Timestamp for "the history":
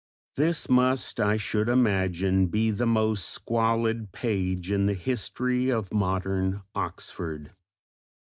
4.87-5.69